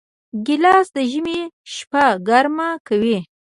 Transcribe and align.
ګیلاس 0.45 0.87
د 0.95 0.97
ژمي 1.11 1.39
شپه 1.73 2.05
ګرمه 2.27 2.67
کوي. 2.87 3.17